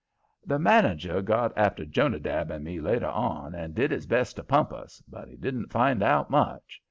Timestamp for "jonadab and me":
1.85-2.79